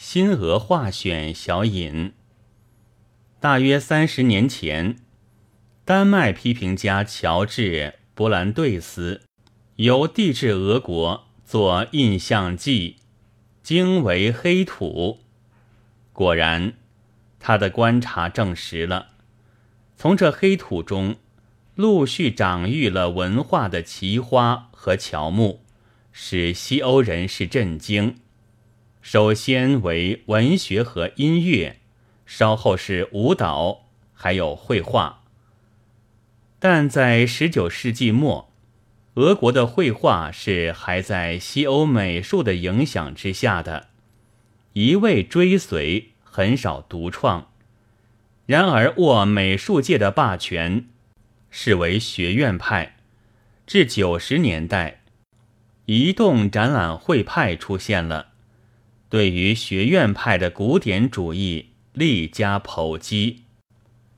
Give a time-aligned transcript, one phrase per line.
[0.00, 2.12] 新俄画选小引。
[3.40, 4.94] 大约三十年前，
[5.84, 9.22] 丹麦批评家乔治·勃兰对斯
[9.74, 12.98] 由地质俄国做印象记，
[13.60, 15.18] 惊为黑土。
[16.12, 16.74] 果然，
[17.40, 19.08] 他的观察证实了，
[19.96, 21.16] 从这黑土中
[21.74, 25.64] 陆续长育了文化的奇花和乔木，
[26.12, 28.14] 使西欧人士震惊。
[29.00, 31.78] 首先为文学和音乐，
[32.26, 35.24] 稍后是舞蹈，还有绘画。
[36.58, 38.52] 但在十九世纪末，
[39.14, 43.88] 俄国的绘画是还在西欧美术的影响之下的，
[44.72, 47.50] 一味追随，很少独创。
[48.46, 50.86] 然而握美术界的霸权，
[51.50, 52.96] 是为学院派。
[53.66, 55.02] 至九十年代，
[55.86, 58.28] 移动展览会派出现了。
[59.10, 63.44] 对于学院派的古典主义力加剖击，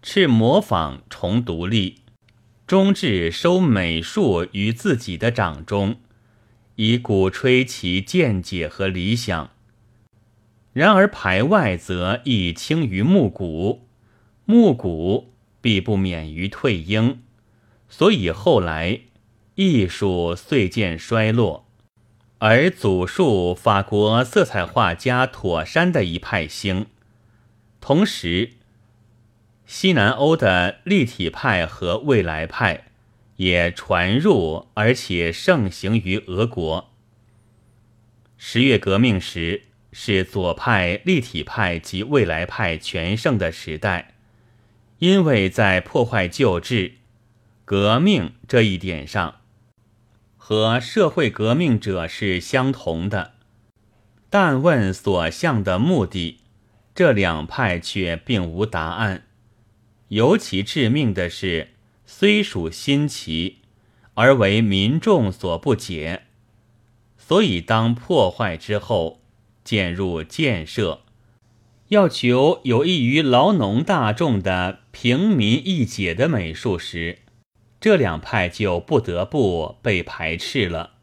[0.00, 1.96] 斥模仿重独立，
[2.66, 5.96] 终至收美术于自己的掌中，
[6.76, 9.50] 以鼓吹其见解和理想。
[10.72, 13.88] 然而排外则亦轻于木古，
[14.46, 17.20] 木古必不免于退鹰，
[17.88, 19.00] 所以后来
[19.56, 21.67] 艺术遂见衰落。
[22.40, 26.86] 而祖述法国色彩画家妥山的一派兴，
[27.80, 28.52] 同时
[29.66, 32.92] 西南欧的立体派和未来派
[33.36, 36.90] 也传入，而且盛行于俄国。
[38.36, 44.14] 十月革命时是左派、立体派及未来派全盛的时代，
[45.00, 46.98] 因为在破坏旧制、
[47.64, 49.40] 革命这一点上。
[50.48, 53.34] 和社会革命者是相同的，
[54.30, 56.38] 但问所向的目的，
[56.94, 59.26] 这两派却并无答案。
[60.08, 61.72] 尤其致命的是，
[62.06, 63.58] 虽属新奇，
[64.14, 66.22] 而为民众所不解。
[67.18, 69.20] 所以，当破坏之后，
[69.62, 71.02] 渐入建设，
[71.88, 77.18] 要求有益于劳农大众的平民易解的美术时，
[77.80, 80.94] 这两派就不得不被排斥了。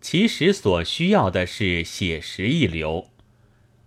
[0.00, 3.10] 其实所需要的是写实一流，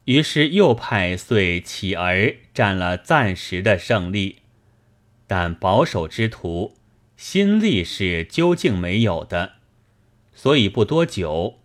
[0.06, 4.38] 于是右派遂起而占了暂时的胜利。
[5.28, 6.76] 但保守之徒
[7.16, 9.54] 心力是究竟没有的，
[10.34, 11.60] 所以不多久，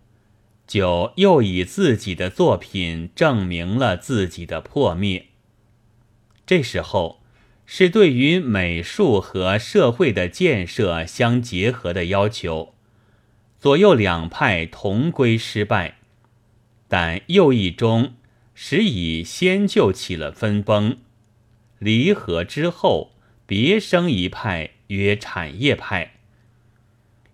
[0.67, 5.27] 就又以自己的作品证明了自己的破灭。
[6.45, 7.22] 这时候。
[7.65, 12.73] 是对于美术和社会的建设相结合的要求，
[13.59, 15.97] 左右两派同归失败，
[16.87, 18.15] 但右翼中
[18.53, 20.97] 时已先就起了分崩。
[21.79, 23.13] 离合之后，
[23.45, 26.13] 别生一派曰产业派，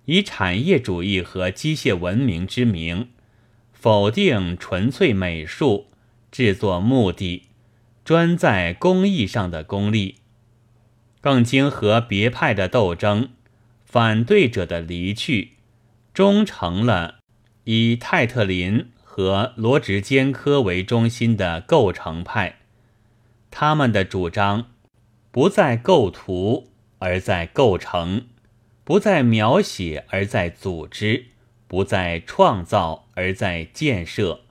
[0.05, 3.09] 以产业主义和机械文明之名，
[3.73, 5.87] 否定纯粹美术
[6.31, 7.43] 制作目的。
[8.05, 10.15] 专在工艺上的功利，
[11.21, 13.29] 更经和别派的斗争，
[13.85, 15.53] 反对者的离去，
[16.13, 17.19] 终成了
[17.65, 22.59] 以泰特林和罗直坚科为中心的构成派。
[23.51, 24.67] 他们的主张
[25.31, 26.69] 不在构图，
[26.99, 28.25] 而在构成；
[28.83, 31.25] 不在描写，而在组织；
[31.67, 34.41] 不在创造，而在建设。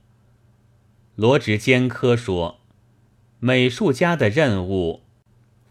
[1.14, 2.60] 罗直坚科说。
[3.40, 5.02] 美术家的任务，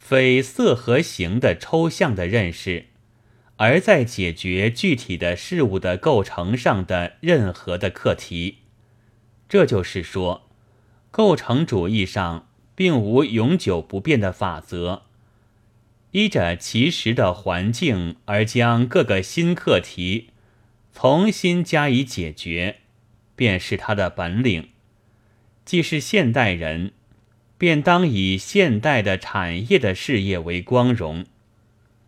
[0.08, 2.86] 非色和形的抽象的认识，
[3.58, 8.60] 而在解决具体的事物的构成上的任何的课题。
[9.50, 10.48] 这就是说，
[11.12, 15.02] 构成主义上并无永久不变的法则，
[16.12, 20.30] 依着其实的环境而将各个新课题
[20.94, 22.78] 重新加以解决，
[23.36, 24.70] 便是他的本领。
[25.66, 26.94] 既是现代人。
[27.58, 31.26] 便当以现代的产业的事业为光荣，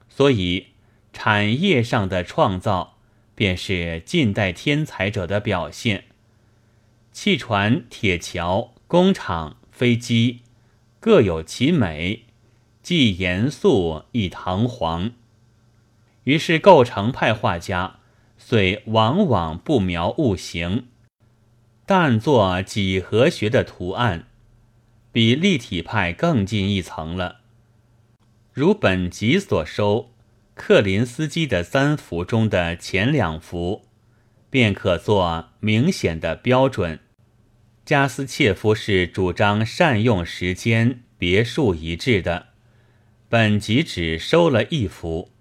[0.08, 0.68] 所以
[1.12, 2.98] 产业上的创造
[3.34, 6.04] 便是近代天才者的表现。
[7.12, 10.42] 汽船、铁桥、工厂、飞机，
[11.00, 12.26] 各有其美，
[12.84, 15.12] 既严肃亦堂皇。
[16.26, 18.00] 于是构成派画家
[18.38, 20.86] 虽往往不描物形，
[21.88, 24.28] 但作几何学的图案。
[25.20, 27.42] 比立体派更进一层了。
[28.54, 30.14] 如本集所收，
[30.56, 33.82] 克林斯基的三幅中的前两幅，
[34.50, 37.02] 便可做明显的标准，
[37.84, 42.48] 加斯切夫是主张善用时间，别树一帜的，
[43.28, 45.32] 本集只收了一幅，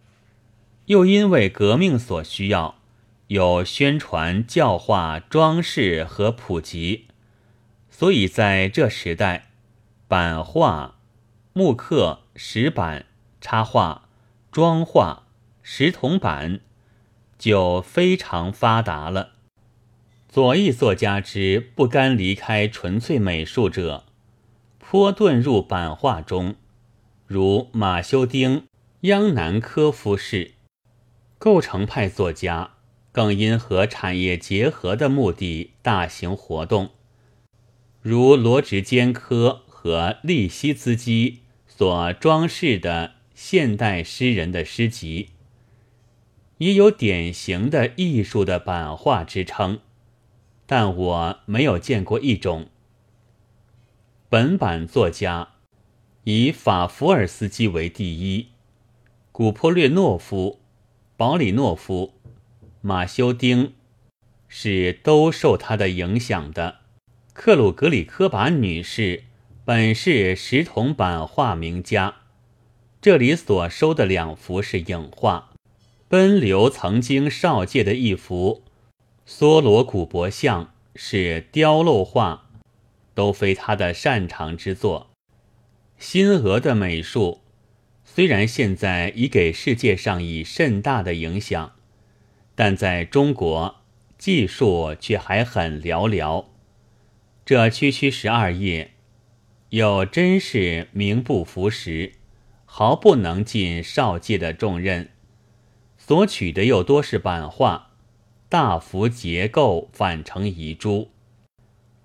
[0.87, 2.81] 又因为革命所需要，
[3.29, 7.07] 有宣传、教化、装饰和普及，
[7.89, 9.45] 所以在这时代，
[10.08, 10.96] 版画、
[11.52, 13.05] 木刻、石板、
[13.43, 14.08] 插画、
[14.50, 15.25] 装画、
[15.62, 16.60] 石铜板
[17.38, 19.32] 就非常发达了。
[20.26, 24.05] 左翼作家之不甘离开纯粹美术者，
[24.78, 26.55] 颇遁入版画中，
[27.26, 28.64] 如马修丁、
[29.02, 30.52] 央南科夫式；
[31.38, 32.70] 构成派作家
[33.12, 36.90] 更因和产业结合的目的大型活动，
[38.00, 45.29] 如罗直坚科和利希兹基所装饰的现代诗人的诗集，
[46.57, 49.79] 也有典型的艺术的版画之称。
[50.67, 52.71] 但我没有见过一种
[54.29, 55.51] 本版作家，
[56.25, 58.49] 以法弗尔斯基为第一，
[59.31, 60.59] 古波略诺夫、
[61.17, 62.15] 保里诺夫、
[62.81, 63.75] 马修丁
[64.49, 66.81] 是都受他的影响的。
[67.33, 69.23] 克鲁格里科拔女士
[69.69, 72.23] 本是石铜版画名家，
[73.03, 75.50] 这里所收的两幅是影画，
[76.09, 78.62] 奔流曾经少界的一幅。
[79.26, 82.47] 梭罗古柏像是雕镂画，
[83.15, 85.11] 都非他的擅长之作。
[85.99, 87.43] 新俄的美术
[88.06, 91.75] 虽然现在已给世界上以甚大的影响，
[92.55, 93.76] 但在中国
[94.17, 96.47] 技术却还很寥寥。
[97.44, 98.93] 这区区十二页，
[99.70, 102.12] 又真是名不符实，
[102.65, 105.11] 毫不能尽少界的重任。
[105.97, 107.87] 所取的又多是版画。
[108.50, 111.11] 大幅结构反成遗珠，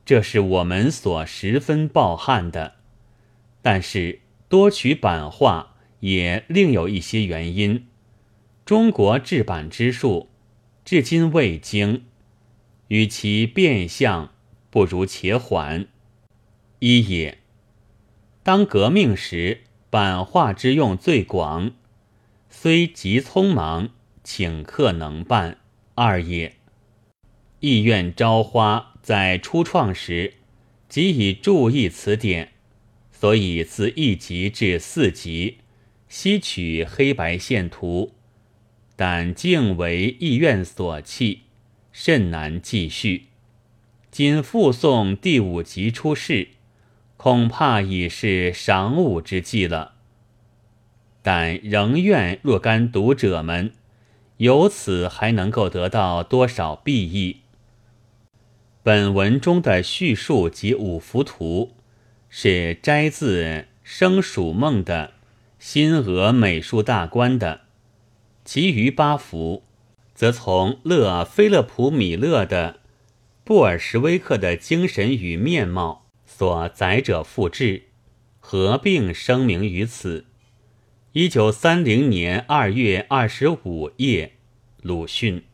[0.03, 2.75] 这是我们所十分抱憾的。
[3.61, 4.19] 但是
[4.49, 7.87] 多取版画也另有一些原因。
[8.65, 10.27] 中国制版之术
[10.83, 12.03] 至今未精，
[12.89, 14.33] 与其变相，
[14.69, 15.87] 不如且缓。
[16.79, 17.37] 一也，
[18.43, 21.71] 当革命时，版画之用最广，
[22.49, 23.89] 虽极匆忙，
[24.21, 25.59] 请客能办。
[25.95, 26.57] 二也，
[27.61, 30.33] 意愿朝花在初创时
[30.89, 32.51] 即已注意此点，
[33.13, 35.59] 所以自一级至四级，
[36.09, 38.13] 吸取黑白线图，
[38.97, 41.43] 但竟为意愿所弃，
[41.93, 43.27] 甚难继续。
[44.11, 46.49] 今复送第五集出世，
[47.23, 49.93] 恐怕已是晌午之际了。
[51.21, 53.71] 但仍愿若干读者们。
[54.35, 57.37] 由此还能够得到多少裨益？
[58.83, 61.71] 本文中的叙述及五幅图
[62.27, 65.13] 是摘自生鼠梦的
[65.57, 67.61] 新俄美术大观的，
[68.43, 69.63] 其余八幅
[70.13, 72.81] 则从勒菲勒普米勒的
[73.45, 76.02] 布尔什维克的精神与面貌
[76.43, 77.83] 所载者复制，
[78.41, 80.25] 合并声明于此。
[81.13, 84.33] 一九三零年二月二十五夜，
[84.81, 85.45] 鲁迅。